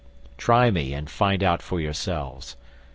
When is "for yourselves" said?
1.61-2.55